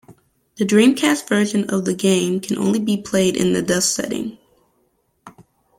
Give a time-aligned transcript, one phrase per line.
[0.55, 4.39] The Dreamcast version of the game can only be played in the dusk setting.